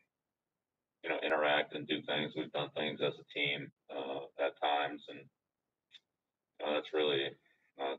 you 1.02 1.10
know, 1.10 1.18
interact 1.24 1.74
and 1.74 1.86
do 1.86 2.02
things. 2.02 2.32
We've 2.36 2.52
done 2.52 2.70
things 2.74 3.00
as 3.00 3.14
a 3.14 3.26
team 3.34 3.70
uh, 3.90 4.26
at 4.42 4.58
times, 4.60 5.02
and 5.08 5.20
uh, 6.62 6.74
that's 6.74 6.92
really 6.92 7.30
not 7.78 7.98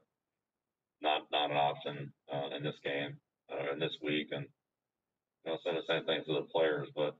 not 1.01 1.21
not 1.31 1.51
an 1.51 1.57
option 1.57 2.11
uh, 2.31 2.55
in 2.55 2.63
this 2.63 2.75
game 2.83 3.15
or 3.49 3.69
uh, 3.69 3.73
in 3.73 3.79
this 3.79 3.95
week. 4.03 4.27
And 4.31 4.45
you 5.45 5.51
know, 5.51 5.55
of 5.55 5.63
the 5.63 5.87
same 5.87 6.05
things 6.05 6.25
with 6.27 6.43
the 6.43 6.51
players, 6.51 6.89
but 6.95 7.15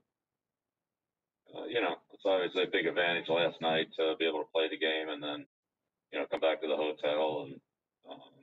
uh, 1.56 1.66
you 1.66 1.80
know, 1.80 1.96
it's 2.12 2.24
obviously 2.24 2.64
a 2.64 2.72
big 2.72 2.86
advantage 2.86 3.28
last 3.28 3.60
night 3.60 3.88
to 3.98 4.14
be 4.18 4.26
able 4.26 4.40
to 4.40 4.52
play 4.54 4.68
the 4.68 4.78
game 4.78 5.08
and 5.08 5.22
then 5.22 5.46
you 6.12 6.18
know 6.18 6.26
come 6.30 6.40
back 6.40 6.60
to 6.60 6.68
the 6.68 6.76
hotel 6.76 7.46
and 7.46 7.60
um, 8.10 8.34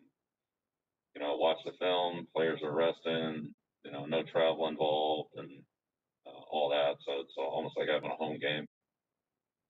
you 1.16 1.22
know 1.22 1.36
watch 1.38 1.58
the 1.66 1.72
film. 1.80 2.28
Players 2.36 2.62
are 2.64 2.76
resting. 2.76 3.54
You 3.86 3.92
know, 3.94 4.06
no 4.06 4.24
travel 4.24 4.68
involved, 4.68 5.32
and 5.38 5.50
uh, 6.26 6.42
all 6.52 6.70
that. 6.70 6.98
So 7.06 7.22
it's 7.22 7.34
almost 7.38 7.78
like 7.78 7.88
having 7.88 8.12
a 8.12 8.16
home 8.16 8.38
game. 8.40 8.66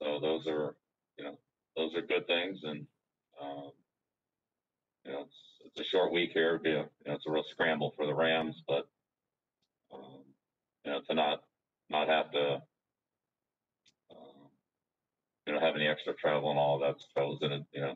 So 0.01 0.20
those 0.20 0.48
are, 0.48 0.75
you 1.17 1.25
know, 1.25 1.38
those 1.75 1.96
are 1.96 2.01
good 2.01 2.27
things. 2.27 2.60
And, 2.63 2.86
um, 3.41 3.72
you 5.06 5.12
know, 5.12 5.22
it's, 5.22 5.36
it's 5.65 5.88
a 5.88 5.89
short 5.91 6.12
week 6.12 6.32
here. 6.34 6.50
It'd 6.50 6.63
be 6.63 6.72
a, 6.72 6.74
you 6.74 7.08
know, 7.08 7.13
it's 7.13 7.25
a 7.27 7.32
real 7.32 7.44
scramble 7.51 7.94
for 7.96 8.06
the 8.06 8.13
Rams, 8.13 8.56
but, 8.67 8.88
um, 9.94 10.24
you 10.86 10.91
know, 10.91 11.01
to 11.08 11.13
not, 11.13 11.44
not 11.89 12.08
have 12.08 12.32
to, 12.32 12.62
know, 15.60 15.66
having 15.66 15.82
the 15.82 15.88
extra 15.88 16.14
travel 16.16 16.50
and 16.50 16.60
all 16.60 16.80
that 16.80 16.96
that 17.16 17.26
was 17.26 17.40
a 17.42 17.66
you 17.72 17.82
know 17.82 17.96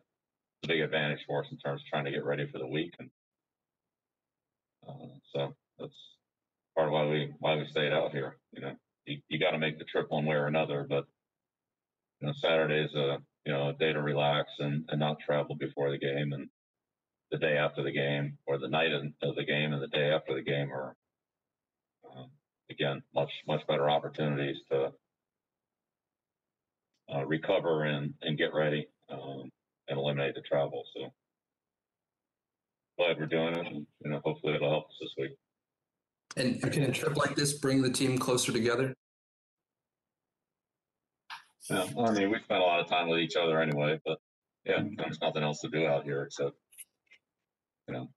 a 0.63 0.67
big 0.67 0.81
advantage 0.81 1.19
for 1.27 1.43
us 1.43 1.51
in 1.51 1.57
terms 1.57 1.81
of 1.81 1.87
trying 1.87 2.05
to 2.05 2.11
get 2.11 2.25
ready 2.25 2.47
for 2.51 2.59
the 2.59 2.67
week, 2.67 2.93
and 2.99 3.09
uh, 4.87 5.15
so 5.33 5.55
that's 5.79 5.95
part 6.75 6.87
of 6.87 6.93
why 6.93 7.05
we 7.05 7.33
why 7.39 7.55
we 7.55 7.67
stayed 7.67 7.93
out 7.93 8.11
here. 8.11 8.37
You 8.51 8.61
know, 8.61 8.75
you, 9.05 9.17
you 9.29 9.39
got 9.39 9.51
to 9.51 9.59
make 9.59 9.77
the 9.77 9.85
trip 9.85 10.07
one 10.09 10.25
way 10.25 10.35
or 10.35 10.47
another, 10.47 10.85
but 10.87 11.05
you 12.19 12.27
know, 12.27 12.33
Saturday 12.33 12.81
is 12.81 12.93
a 12.95 13.17
you 13.45 13.51
know 13.51 13.69
a 13.69 13.73
day 13.73 13.93
to 13.93 14.01
relax 14.01 14.49
and 14.59 14.85
and 14.89 14.99
not 14.99 15.19
travel 15.19 15.55
before 15.55 15.91
the 15.91 15.97
game, 15.97 16.33
and 16.33 16.49
the 17.31 17.37
day 17.37 17.57
after 17.57 17.81
the 17.81 17.91
game 17.91 18.37
or 18.45 18.57
the 18.57 18.67
night 18.67 18.91
of 18.91 19.35
the 19.35 19.45
game 19.45 19.73
and 19.73 19.81
the 19.81 19.87
day 19.87 20.11
after 20.11 20.35
the 20.35 20.41
game 20.41 20.71
are 20.71 20.95
uh, 22.05 22.25
again 22.69 23.01
much 23.15 23.31
much 23.47 23.65
better 23.67 23.89
opportunities 23.89 24.57
to 24.69 24.91
uh, 27.13 27.25
recover 27.25 27.83
and 27.83 28.13
and 28.21 28.37
get 28.37 28.53
ready 28.53 28.87
um, 29.09 29.49
and 29.87 29.97
eliminate 29.97 30.35
the 30.35 30.41
travel. 30.41 30.83
So 30.95 31.11
glad 32.97 33.17
we're 33.17 33.25
doing 33.25 33.55
it, 33.55 33.67
and 33.67 33.87
you 34.03 34.11
know 34.11 34.21
hopefully 34.23 34.55
it'll 34.55 34.69
help 34.69 34.85
us 34.85 34.97
this 35.01 35.15
week. 35.17 35.31
And 36.37 36.61
can 36.71 36.83
a 36.83 36.91
trip 36.91 37.17
like 37.17 37.35
this 37.35 37.53
bring 37.53 37.81
the 37.81 37.91
team 37.91 38.17
closer 38.17 38.51
together? 38.51 38.93
Yeah, 41.69 41.85
I 41.97 42.11
mean 42.11 42.29
we 42.29 42.39
spent 42.39 42.61
a 42.61 42.65
lot 42.65 42.79
of 42.79 42.87
time 42.87 43.09
with 43.09 43.19
each 43.19 43.35
other 43.35 43.61
anyway, 43.61 43.99
but 44.05 44.17
yeah, 44.65 44.83
there's 44.97 45.21
nothing 45.21 45.43
else 45.43 45.61
to 45.61 45.69
do 45.69 45.85
out 45.87 46.03
here 46.03 46.23
except 46.23 46.55
you 47.87 47.93
know 47.93 48.09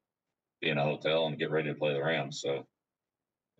be 0.61 0.71
in 0.71 0.79
a 0.79 0.83
hotel 0.83 1.27
and 1.27 1.39
get 1.39 1.51
ready 1.51 1.69
to 1.69 1.75
play 1.75 1.93
the 1.93 2.03
Rams. 2.03 2.41
So 2.41 2.67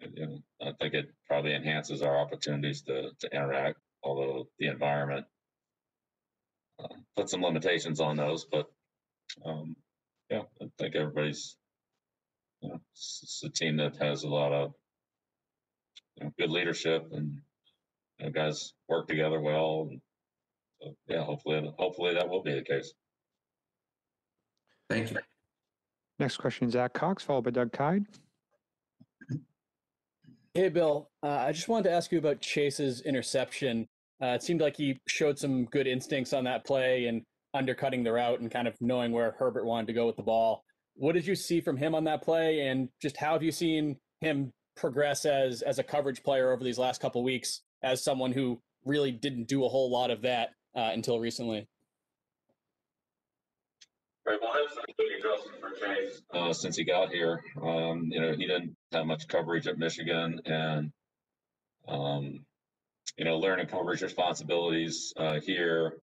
you 0.01 0.27
know, 0.27 0.39
I 0.63 0.73
think 0.81 0.95
it 0.95 1.07
probably 1.29 1.55
enhances 1.55 2.03
our 2.03 2.19
opportunities 2.19 2.83
to 2.83 3.11
to 3.19 3.35
interact. 3.35 3.79
Although 4.05 4.49
the 4.59 4.67
environment 4.67 5.27
uh, 6.79 6.89
put 7.17 7.31
some 7.31 7.43
limitations 7.43 8.01
on 8.01 8.17
those, 8.17 8.45
but 8.45 8.67
um, 9.45 9.77
yeah, 10.31 10.43
I 10.61 10.67
think 10.79 10.95
everybody's 10.95 11.57
you 12.61 12.69
know, 12.69 12.81
it's, 12.93 13.21
it's 13.23 13.43
a 13.45 13.49
team 13.49 13.77
that 13.79 13.97
has 13.97 14.25
a 14.25 14.29
lot 14.29 14.53
of 14.53 14.73
you 16.17 16.25
know, 16.25 16.33
good 16.39 16.51
leadership 16.51 17.09
and 17.13 17.41
you 18.19 18.27
know, 18.27 18.33
guys 18.33 18.75
work 18.89 19.09
together 19.09 19.41
well. 19.41 19.89
And 19.91 20.01
so, 20.81 20.97
yeah, 21.09 21.25
hopefully, 21.25 21.73
hopefully 21.79 22.15
that 22.15 22.29
will 22.29 22.43
be 22.43 22.55
the 22.55 22.63
case. 22.63 22.93
Thank 24.91 25.11
you. 25.11 25.19
Next 26.19 26.37
question, 26.37 26.71
Zach 26.71 26.93
Cox, 26.93 27.23
followed 27.23 27.45
by 27.45 27.51
Doug 27.51 27.73
Kyed. 27.73 28.07
Hey, 30.55 30.69
Bill. 30.69 31.11
Uh, 31.23 31.31
I 31.31 31.53
just 31.53 31.69
wanted 31.69 31.89
to 31.89 31.91
ask 31.91 32.13
you 32.13 32.19
about 32.19 32.41
Chase's 32.41 33.01
interception. 33.01 33.89
Uh, 34.23 34.29
it 34.29 34.43
seemed 34.43 34.61
like 34.61 34.77
he 34.77 35.01
showed 35.09 35.39
some 35.39 35.65
good 35.67 35.87
instincts 35.87 36.33
on 36.33 36.45
that 36.45 36.65
play 36.65 37.07
and 37.07 37.23
undercutting 37.53 38.03
the 38.03 38.13
route 38.13 38.41
and 38.41 38.51
kind 38.51 38.69
of 38.69 38.75
knowing 38.81 39.13
where 39.13 39.35
Herbert 39.39 39.65
wanted 39.65 39.87
to 39.89 39.93
go 39.93 40.07
with 40.07 40.17
the 40.17 40.23
ball. 40.23 40.65
What 40.95 41.13
did 41.13 41.27
you 41.27 41.35
see 41.35 41.61
from 41.61 41.77
him 41.77 41.95
on 41.95 42.05
that 42.05 42.23
play, 42.23 42.61
and 42.69 42.89
just 43.03 43.17
how 43.17 43.33
have 43.33 43.43
you 43.43 43.53
seen 43.53 43.97
him 44.21 44.53
progress 44.77 45.25
as 45.25 45.63
as 45.63 45.79
a 45.79 45.83
coverage 45.83 46.23
player 46.23 46.53
over 46.53 46.63
these 46.63 46.79
last 46.79 47.01
couple 47.01 47.23
weeks 47.23 47.63
as 47.83 48.03
someone 48.03 48.33
who 48.33 48.61
really 48.85 49.13
didn't 49.13 49.49
do 49.49 49.65
a 49.65 49.69
whole 49.69 49.91
lot 49.91 50.11
of 50.11 50.23
that 50.23 50.51
uh, 50.77 50.91
until 50.93 51.19
recently? 51.19 51.67
Right. 54.27 54.39
Well, 54.41 54.53
a 54.53 54.95
big 54.97 55.07
adjustment 55.19 55.61
for 55.61 55.71
Chase 55.79 56.23
uh, 56.33 56.53
since 56.53 56.77
he 56.77 56.85
got 56.85 57.11
here. 57.11 57.43
Um, 57.61 58.09
you 58.11 58.21
know, 58.21 58.33
he 58.33 58.47
didn't 58.47 58.75
have 58.93 59.07
much 59.07 59.29
coverage 59.29 59.67
at 59.67 59.79
Michigan, 59.79 60.41
and 60.47 60.93
um, 61.89 62.45
you 63.17 63.25
know, 63.25 63.39
learning 63.39 63.67
coverage 63.67 64.03
responsibilities 64.03 65.13
uh, 65.17 65.41
here, 65.41 65.99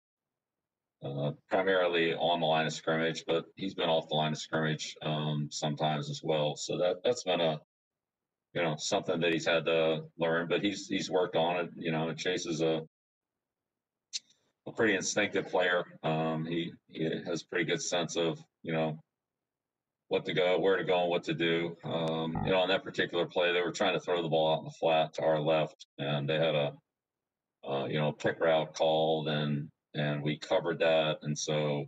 uh, 1.04 1.32
primarily 1.48 2.14
on 2.14 2.40
the 2.40 2.46
line 2.46 2.66
of 2.66 2.72
scrimmage, 2.72 3.24
but 3.26 3.44
he's 3.56 3.74
been 3.74 3.88
off 3.88 4.08
the 4.08 4.14
line 4.14 4.32
of 4.32 4.38
scrimmage 4.38 4.94
um, 5.02 5.48
sometimes 5.50 6.10
as 6.10 6.20
well. 6.22 6.56
So 6.56 6.76
that 6.78 6.96
that's 7.04 7.24
been 7.24 7.40
a 7.40 7.60
you 8.54 8.62
know 8.62 8.76
something 8.78 9.20
that 9.20 9.32
he's 9.32 9.46
had 9.46 9.64
to 9.66 10.02
learn, 10.18 10.48
but 10.48 10.62
he's 10.62 10.86
he's 10.88 11.10
worked 11.10 11.36
on 11.36 11.64
it. 11.64 11.70
You 11.76 11.92
know, 11.92 12.12
Chase 12.14 12.46
is 12.46 12.60
a 12.60 12.82
a 14.66 14.72
pretty 14.72 14.94
instinctive 14.94 15.48
player. 15.48 15.84
Um, 16.02 16.44
he 16.44 16.72
he 16.88 17.08
has 17.26 17.42
pretty 17.42 17.64
good 17.64 17.82
sense 17.82 18.16
of 18.16 18.38
you 18.62 18.72
know 18.72 18.98
what 20.08 20.24
to 20.24 20.32
go, 20.32 20.58
where 20.58 20.76
to 20.76 20.84
go, 20.84 21.02
and 21.02 21.10
what 21.10 21.24
to 21.24 21.34
do. 21.34 21.76
Um, 21.84 22.36
you 22.44 22.50
know, 22.50 22.60
on 22.60 22.68
that 22.68 22.82
particular 22.82 23.26
play, 23.26 23.52
they 23.52 23.60
were 23.60 23.72
trying 23.72 23.94
to 23.94 24.00
throw 24.00 24.22
the 24.22 24.28
ball 24.28 24.54
out 24.54 24.58
in 24.60 24.64
the 24.64 24.70
flat 24.70 25.14
to 25.14 25.22
our 25.22 25.40
left, 25.40 25.86
and 25.98 26.28
they 26.28 26.36
had 26.36 26.54
a 26.54 26.72
uh, 27.68 27.86
you 27.86 27.98
know 27.98 28.12
pick 28.12 28.40
route 28.40 28.74
called, 28.74 29.28
and 29.28 29.68
and 29.94 30.22
we 30.22 30.38
covered 30.38 30.80
that, 30.80 31.18
and 31.22 31.38
so 31.38 31.84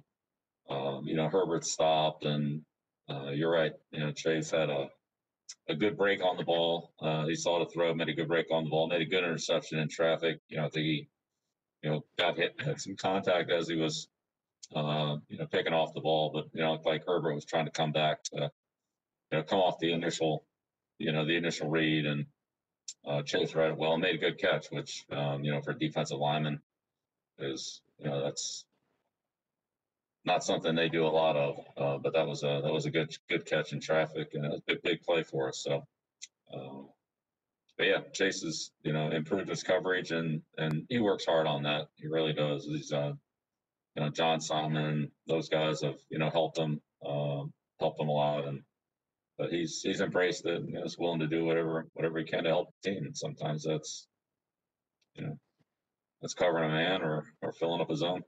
um, 0.70 1.04
you 1.06 1.16
know 1.16 1.28
Herbert 1.28 1.64
stopped, 1.64 2.24
and 2.24 2.62
uh, 3.10 3.30
you're 3.30 3.52
right. 3.52 3.72
You 3.92 4.00
know, 4.00 4.12
Chase 4.12 4.50
had 4.50 4.70
a 4.70 4.88
a 5.68 5.74
good 5.74 5.96
break 5.96 6.22
on 6.24 6.36
the 6.36 6.44
ball. 6.44 6.92
Uh, 7.00 7.26
he 7.26 7.34
saw 7.34 7.58
the 7.58 7.70
throw, 7.70 7.94
made 7.94 8.08
a 8.08 8.14
good 8.14 8.28
break 8.28 8.50
on 8.52 8.64
the 8.64 8.70
ball, 8.70 8.88
made 8.88 9.02
a 9.02 9.06
good 9.06 9.24
interception 9.24 9.78
in 9.80 9.88
traffic. 9.88 10.40
You 10.48 10.58
know, 10.58 10.66
I 10.66 10.70
think 10.70 10.84
he 10.84 11.08
you 11.82 11.90
know, 11.90 12.04
got 12.18 12.36
hit, 12.36 12.54
had 12.60 12.80
some 12.80 12.96
contact 12.96 13.50
as 13.50 13.68
he 13.68 13.76
was, 13.76 14.08
uh, 14.74 15.16
you 15.28 15.38
know, 15.38 15.46
picking 15.46 15.72
off 15.72 15.94
the 15.94 16.00
ball. 16.00 16.30
But 16.32 16.46
you 16.52 16.62
know, 16.62 16.78
like 16.84 17.04
Herbert 17.06 17.34
was 17.34 17.44
trying 17.44 17.66
to 17.66 17.70
come 17.70 17.92
back 17.92 18.22
to, 18.24 18.50
you 19.32 19.38
know, 19.38 19.42
come 19.42 19.60
off 19.60 19.78
the 19.80 19.92
initial, 19.92 20.44
you 20.98 21.12
know, 21.12 21.24
the 21.24 21.36
initial 21.36 21.70
read 21.70 22.06
and 22.06 22.26
uh, 23.06 23.22
Chase 23.22 23.54
it 23.54 23.76
well 23.76 23.94
and 23.94 24.02
made 24.02 24.14
a 24.14 24.18
good 24.18 24.38
catch, 24.38 24.68
which 24.70 25.04
um, 25.10 25.44
you 25.44 25.52
know, 25.52 25.60
for 25.60 25.72
defensive 25.72 26.18
lineman 26.18 26.60
is, 27.38 27.80
you 27.98 28.06
know, 28.06 28.22
that's 28.22 28.64
not 30.24 30.44
something 30.44 30.74
they 30.74 30.88
do 30.88 31.06
a 31.06 31.08
lot 31.08 31.36
of. 31.36 31.58
Uh, 31.76 31.98
but 31.98 32.12
that 32.14 32.26
was 32.26 32.42
a 32.42 32.60
that 32.62 32.72
was 32.72 32.86
a 32.86 32.90
good 32.90 33.16
good 33.28 33.46
catch 33.46 33.72
in 33.72 33.80
traffic 33.80 34.34
and 34.34 34.44
it 34.44 34.50
was 34.50 34.60
a 34.60 34.64
big 34.66 34.82
big 34.82 35.02
play 35.02 35.22
for 35.22 35.48
us. 35.48 35.58
So. 35.58 35.86
Um, 36.52 36.88
but 37.80 37.86
yeah, 37.86 38.00
Chase 38.12 38.42
has 38.42 38.70
you 38.82 38.92
know 38.92 39.10
improved 39.10 39.48
his 39.48 39.62
coverage 39.62 40.10
and 40.10 40.42
and 40.58 40.84
he 40.90 40.98
works 40.98 41.24
hard 41.24 41.46
on 41.46 41.62
that. 41.62 41.88
He 41.96 42.08
really 42.08 42.34
does. 42.34 42.66
He's 42.66 42.92
uh, 42.92 43.12
you 43.96 44.02
know 44.02 44.10
John 44.10 44.38
Simon, 44.40 45.10
those 45.26 45.48
guys 45.48 45.80
have 45.80 45.96
you 46.10 46.18
know 46.18 46.28
helped 46.28 46.58
him, 46.58 46.82
um, 47.06 47.54
helped 47.78 47.98
him 47.98 48.08
a 48.08 48.12
lot, 48.12 48.46
and 48.46 48.62
but 49.40 49.50
he's 49.50 49.80
he's 49.80 50.02
embraced 50.02 50.44
it 50.44 50.60
and 50.60 50.76
is 50.84 50.98
willing 50.98 51.18
to 51.18 51.26
do 51.26 51.46
whatever 51.46 51.86
whatever 51.94 52.18
he 52.18 52.24
can 52.24 52.44
to 52.44 52.50
help 52.50 52.68
the 52.82 52.90
team. 52.90 53.04
And 53.06 53.16
sometimes 53.16 53.64
that's 53.64 54.06
you 55.14 55.24
know 55.24 55.38
that's 56.20 56.34
covering 56.34 56.70
a 56.70 56.74
man 56.74 57.00
or 57.00 57.24
or 57.40 57.52
filling 57.52 57.80
up 57.80 57.88
his 57.88 58.02
own. 58.02 58.22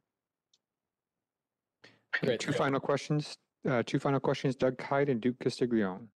Great. 2.24 2.40
Two 2.40 2.52
final 2.52 2.80
questions. 2.80 3.36
Uh, 3.68 3.82
two 3.84 4.00
final 4.00 4.18
questions, 4.18 4.56
Doug 4.56 4.76
Kyed 4.76 5.08
and 5.08 5.20
Duke 5.20 5.38
Castiglione. 5.38 6.08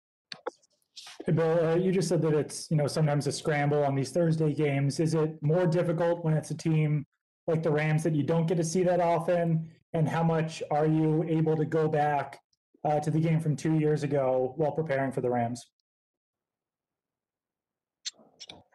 Hey, 1.27 1.33
Bill, 1.33 1.67
uh, 1.67 1.75
you 1.75 1.93
just 1.93 2.09
said 2.09 2.23
that 2.23 2.33
it's, 2.33 2.71
you 2.71 2.77
know, 2.77 2.87
sometimes 2.87 3.27
a 3.27 3.33
scramble 3.33 3.85
on 3.85 3.95
these 3.95 4.11
Thursday 4.11 4.55
games. 4.55 4.99
Is 4.99 5.13
it 5.13 5.37
more 5.43 5.67
difficult 5.67 6.25
when 6.25 6.35
it's 6.35 6.51
a 6.51 6.57
team 6.57 7.05
like 7.47 7.63
the 7.63 7.71
Rams 7.71 8.03
that 8.05 8.15
you 8.15 8.23
don't 8.23 8.47
get 8.47 8.57
to 8.57 8.65
see 8.65 8.83
that 8.85 9.01
often? 9.01 9.71
And 9.93 10.09
how 10.09 10.23
much 10.23 10.63
are 10.71 10.87
you 10.87 11.23
able 11.29 11.55
to 11.55 11.67
go 11.67 11.87
back 11.87 12.41
uh, 12.85 13.01
to 13.01 13.11
the 13.11 13.21
game 13.21 13.41
from 13.41 13.57
two 13.57 13.79
years 13.79 14.03
ago 14.03 14.53
while 14.57 14.73
preparing 14.73 15.13
for 15.13 15.21
the 15.21 15.31
Rams? 15.31 15.67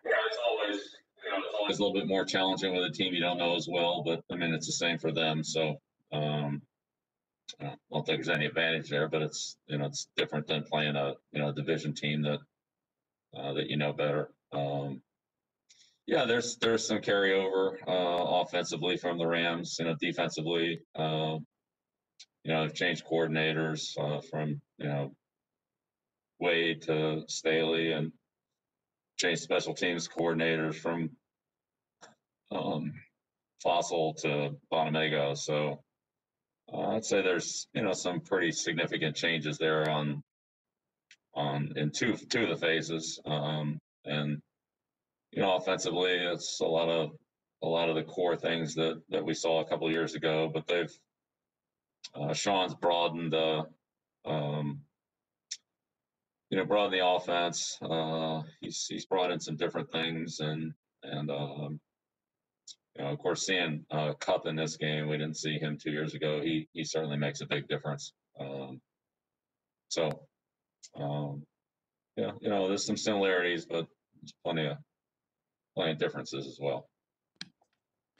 Yeah, 0.06 0.12
it's 0.28 0.38
always, 0.48 0.82
you 1.24 1.32
know, 1.32 1.38
it's 1.38 1.56
always 1.60 1.80
a 1.80 1.84
little 1.84 2.00
bit 2.00 2.08
more 2.08 2.25
challenging 2.25 2.74
with 2.75 2.86
a 2.86 2.92
team 2.92 3.13
you 3.13 3.22
don't 3.22 3.38
know 3.38 3.56
as 3.56 3.68
well, 3.70 4.04
but 4.06 4.24
I 4.32 4.36
mean, 4.36 4.54
it's 4.54 4.68
the 4.68 4.74
same 4.74 4.98
for 4.98 5.12
them. 5.12 5.44
So, 5.44 5.75
um, 6.12 6.62
I 7.62 7.75
don't 7.92 8.06
think 8.06 8.24
there's 8.24 8.30
any 8.30 8.46
advantage 8.46 8.89
there, 8.89 9.08
but 9.08 9.22
it's 9.22 9.58
you 9.68 9.78
know 9.78 9.86
it's 9.86 10.08
different 10.16 10.48
than 10.48 10.63
playing 10.63 10.96
a 10.96 11.13
you 11.32 11.42
know 11.42 11.51
division 11.51 11.94
team 11.94 12.22
that 12.24 12.39
uh, 13.36 13.54
that 13.54 13.70
you 13.70 13.78
know 13.78 13.94
better. 13.94 14.30
Um, 14.51 15.01
yeah, 16.06 16.25
there's 16.25 16.58
there's 16.58 16.88
some 16.88 17.00
carryover 17.00 17.75
uh, 17.88 18.42
offensively 18.42 18.98
from 18.98 19.18
the 19.18 19.28
Rams. 19.28 19.78
You 19.80 19.86
know, 19.86 19.96
defensively, 20.00 20.82
uh, 20.96 21.38
you 22.43 22.53
know, 22.53 22.63
they've 22.63 22.74
changed 22.74 23.05
coordinators 23.05 23.98
uh, 24.00 24.22
from 24.22 24.62
you 24.77 24.88
know 24.88 25.12
Wade 26.39 26.84
to 26.84 27.24
Staley, 27.27 27.91
and 27.91 28.12
changed 29.17 29.41
special 29.41 29.74
teams 29.74 30.08
coordinators 30.08 30.75
from 30.75 31.10
um, 32.51 32.93
Fassel 33.63 34.15
to 34.22 34.55
Bonamego. 34.72 35.38
So 35.38 35.81
uh, 36.74 36.96
I'd 36.96 37.05
say 37.05 37.22
there's 37.22 37.67
you 37.74 37.81
know 37.81 37.93
some 37.93 38.22
pretty 38.22 38.51
significant 38.51 39.15
changes 39.15 39.58
there 39.58 39.89
on 39.89 40.24
on 41.36 41.74
in 41.75 41.91
two 41.91 42.15
two 42.15 42.43
of 42.43 42.50
the 42.50 42.65
phases, 42.65 43.19
um, 43.25 43.77
and 44.05 44.39
you 45.31 45.41
know 45.41 45.58
offensively 45.58 46.13
it's 46.13 46.60
a 46.62 46.65
lot 46.65 46.89
of 46.89 47.12
a 47.62 47.67
lot 47.67 47.89
of 47.89 47.96
the 47.96 48.03
core 48.03 48.38
things 48.38 48.75
that 48.75 49.01
that 49.10 49.25
we 49.25 49.34
saw 49.34 49.60
a 49.60 49.65
couple 49.65 49.91
years 49.91 50.15
ago, 50.15 50.50
but 50.51 50.65
they've 50.67 50.91
uh, 52.15 52.34
Sean's 52.34 52.75
broadened 52.75 53.34
the 53.34 53.63
um, 54.25 54.82
you 56.50 56.58
know 56.58 56.65
broadened 56.65 56.94
the 56.94 57.06
offense. 57.06 57.77
Uh, 57.82 58.41
he's 58.62 58.86
he's 58.88 59.06
brought 59.06 59.32
in 59.32 59.39
some 59.39 59.56
different 59.56 59.91
things 59.91 60.39
and 60.39 60.74
and 61.03 61.29
um, 61.32 61.79
you 62.96 63.03
know, 63.03 63.12
of 63.12 63.20
course, 63.20 63.46
seeing 63.46 63.86
uh, 63.91 64.13
Kupp 64.20 64.46
in 64.46 64.56
this 64.56 64.75
game, 64.75 65.08
we 65.08 65.18
didn't 65.18 65.38
see 65.38 65.58
him 65.58 65.77
two 65.77 65.91
years 65.91 66.13
ago. 66.15 66.41
He 66.41 66.68
he 66.74 66.84
certainly 66.84 67.18
makes 67.18 67.41
a 67.41 67.46
big 67.46 67.68
difference. 67.68 68.12
Um, 68.39 68.82
so, 69.89 70.10
um, 71.00 71.44
yeah, 72.18 72.32
you 72.41 72.50
know, 72.50 72.68
there's 72.68 72.86
some 72.86 72.98
similarities, 72.98 73.65
but 73.65 73.88
there's 74.22 74.34
plenty 74.44 74.68
of 74.68 74.77
plenty 75.75 75.94
of 75.94 75.98
differences 75.98 76.46
as 76.46 76.58
well. 76.62 76.89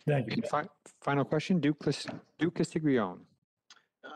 Thank 0.08 0.36
you. 0.36 0.42
Fi- 0.50 0.70
final 1.02 1.26
question, 1.26 1.60
Duke, 1.60 1.84
Cas- 1.84 2.08
Duke 2.38 2.56
Castiglione. 2.56 3.20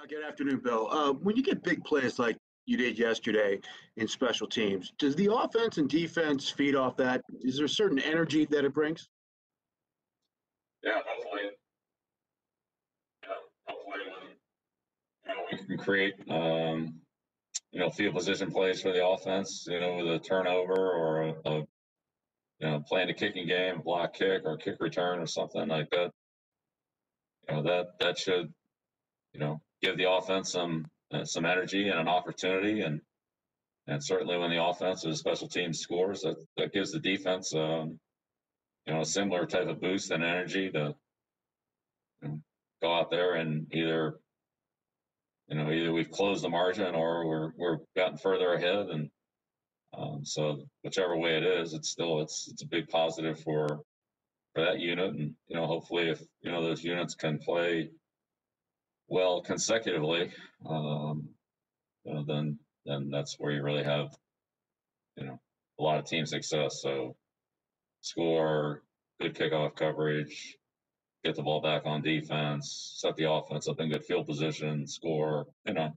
Uh, 0.04 0.08
Good 0.08 0.24
afternoon, 0.24 0.60
Bill. 0.64 0.88
Uh, 0.92 1.14
When 1.14 1.36
you 1.36 1.44
get 1.44 1.64
big 1.64 1.84
plays 1.84 2.20
like 2.20 2.38
you 2.66 2.78
did 2.78 2.98
yesterday 2.98 3.60
in 3.98 4.08
special 4.08 4.48
teams, 4.48 4.92
does 4.98 5.16
the 5.16 5.34
offense 5.34 5.78
and 5.78 5.90
defense 5.90 6.50
feed 6.50 6.76
off 6.76 6.98
that? 6.98 7.22
Is 7.42 7.58
there 7.58 7.66
a 7.66 7.70
certain 7.70 8.00
energy 8.00 8.46
that 8.46 8.66
it 8.66 8.74
brings? 8.74 9.08
Yeah, 10.84 11.00
hopefully. 11.06 11.42
Yeah, 13.24 13.30
hopefully 13.68 14.00
you 15.26 15.34
know, 15.34 15.42
we 15.52 15.58
can 15.58 15.78
create, 15.78 16.16
um, 16.30 16.96
you 17.72 17.80
know, 17.80 17.90
field 17.90 18.16
position 18.16 18.52
plays 18.52 18.82
for 18.82 18.92
the 18.92 19.06
offense, 19.06 19.66
you 19.70 19.80
know, 19.80 19.96
with 19.96 20.08
a 20.08 20.20
turnover 20.20 20.74
or 20.74 21.22
a, 21.22 21.34
a 21.46 21.58
you 22.60 22.70
know, 22.70 22.84
playing 22.88 23.10
a 23.10 23.14
kicking 23.14 23.48
game, 23.48 23.82
block 23.82 24.14
kick 24.16 24.42
or 24.46 24.58
kick 24.58 24.76
return 24.80 25.20
or 25.20 25.28
something 25.28 25.68
like 25.68 25.90
that. 25.92 26.12
You 27.48 27.56
know, 27.56 27.64
that, 27.64 28.00
that 28.00 28.18
should, 28.18 28.54
you 29.34 29.40
know, 29.40 29.62
give 29.84 29.98
the 29.98 30.10
offense 30.10 30.52
some, 30.52 30.86
uh, 31.14 31.26
some 31.26 31.46
energy 31.46 31.90
and 31.90 32.00
an 32.00 32.08
opportunity. 32.08 32.82
And, 32.82 33.02
and 33.88 34.04
certainly 34.04 34.38
when 34.38 34.50
the 34.50 34.64
offense 34.64 35.06
or 35.06 35.10
the 35.10 35.18
special 35.18 35.48
team 35.48 35.74
scores, 35.74 36.22
that, 36.22 36.38
that 36.58 36.74
gives 36.74 36.92
the 36.92 37.00
defense, 37.00 37.54
um, 37.54 38.00
you 38.86 38.94
know, 38.94 39.02
a 39.02 39.06
similar 39.06 39.46
type 39.46 39.68
of 39.68 39.82
boost 39.82 40.12
and 40.12 40.24
energy 40.24 40.72
to 40.72 40.96
you 42.22 42.28
know, 42.28 42.40
go 42.82 42.94
out 42.94 43.12
there 43.12 43.36
and 43.36 43.68
either, 43.74 44.16
you 45.48 45.58
know, 45.58 45.72
either 45.72 45.92
we've 45.92 46.12
closed 46.12 46.44
the 46.44 46.50
margin 46.50 46.96
or 46.96 47.28
we're 47.28 47.52
we're 47.58 47.78
gotten 47.96 48.18
further 48.18 48.54
ahead, 48.54 48.88
and 48.88 49.10
um, 49.98 50.22
so 50.24 50.66
whichever 50.84 51.18
way 51.18 51.38
it 51.38 51.44
is, 51.44 51.74
it's 51.74 51.90
still 51.90 52.22
it's 52.22 52.48
it's 52.52 52.64
a 52.64 52.68
big 52.68 52.88
positive 52.88 53.40
for 53.42 53.68
for 54.56 54.66
that 54.66 54.80
unit, 54.80 55.14
and 55.14 55.36
you 55.48 55.56
know, 55.56 55.68
hopefully, 55.68 56.10
if 56.10 56.22
you 56.42 56.52
know 56.52 56.64
those 56.64 56.84
units 56.84 57.16
can 57.16 57.40
play 57.40 57.90
well 59.14 59.42
consecutively, 59.42 60.32
um, 60.68 61.30
you 62.04 62.14
know, 62.14 62.24
then 62.28 62.58
then 62.86 63.10
that's 63.12 63.36
where 63.38 63.52
you 63.52 63.62
really 63.64 63.84
have, 63.84 64.08
you 65.16 65.26
know, 65.26 65.40
a 65.80 65.84
lot 65.84 66.00
of 66.00 66.06
team 66.06 66.26
success. 66.26 66.82
So 66.82 67.16
score, 68.02 68.82
good 69.22 69.36
kickoff 69.36 69.76
coverage, 69.76 70.58
get 71.24 71.36
the 71.36 71.44
ball 71.44 71.62
back 71.62 71.84
on 71.86 72.02
defense, 72.02 72.96
set 72.98 73.16
the 73.16 73.32
offense 73.32 73.68
up 73.68 73.80
in 73.80 73.92
good 73.92 74.04
field 74.04 74.26
position, 74.26 74.88
score. 74.88 75.46
You 75.66 75.76
know, 75.76 75.90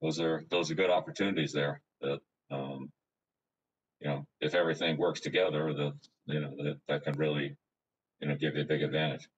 those 0.00 0.18
are 0.18 0.44
those 0.50 0.70
are 0.70 0.74
good 0.74 0.90
opportunities 0.90 1.52
there. 1.52 1.82
That 2.00 2.20
um, 2.50 2.90
you 4.00 4.08
know, 4.08 4.26
if 4.40 4.54
everything 4.54 4.96
works 4.96 5.20
together, 5.20 5.74
that 5.74 5.92
you 6.26 6.40
know 6.40 6.54
that 6.56 6.76
that 6.88 7.04
can 7.04 7.18
really 7.18 7.54
you 8.20 8.28
know 8.28 8.34
give 8.36 8.56
you 8.56 8.62
a 8.62 8.66
big 8.66 8.82
advantage. 8.82 9.28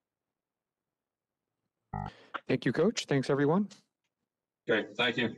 Thank 2.49 2.65
you, 2.65 2.73
Coach. 2.73 3.07
Thanks, 3.07 3.31
everyone. 3.31 3.69
Great, 4.67 4.97
thank 4.97 5.17
you. 5.17 5.37